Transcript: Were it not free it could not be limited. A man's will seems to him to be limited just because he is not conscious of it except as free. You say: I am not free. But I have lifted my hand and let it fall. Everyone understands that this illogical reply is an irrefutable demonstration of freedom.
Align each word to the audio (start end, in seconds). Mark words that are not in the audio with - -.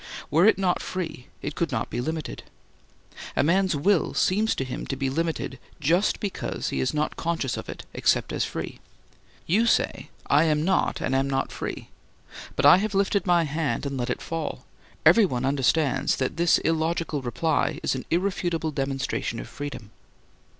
Were 0.31 0.47
it 0.47 0.57
not 0.57 0.81
free 0.81 1.27
it 1.43 1.53
could 1.53 1.71
not 1.71 1.91
be 1.91 2.01
limited. 2.01 2.41
A 3.35 3.43
man's 3.43 3.75
will 3.75 4.15
seems 4.15 4.55
to 4.55 4.63
him 4.63 4.87
to 4.87 4.95
be 4.95 5.11
limited 5.11 5.59
just 5.79 6.19
because 6.19 6.69
he 6.69 6.79
is 6.79 6.91
not 6.91 7.15
conscious 7.15 7.55
of 7.55 7.69
it 7.69 7.85
except 7.93 8.33
as 8.33 8.43
free. 8.43 8.79
You 9.45 9.67
say: 9.67 10.09
I 10.25 10.45
am 10.45 10.63
not 10.65 11.51
free. 11.51 11.89
But 12.55 12.65
I 12.65 12.77
have 12.77 12.95
lifted 12.95 13.27
my 13.27 13.43
hand 13.43 13.85
and 13.85 13.95
let 13.95 14.09
it 14.09 14.23
fall. 14.23 14.65
Everyone 15.05 15.45
understands 15.45 16.15
that 16.15 16.35
this 16.35 16.57
illogical 16.57 17.21
reply 17.21 17.79
is 17.83 17.93
an 17.93 18.05
irrefutable 18.09 18.71
demonstration 18.71 19.39
of 19.39 19.47
freedom. 19.47 19.91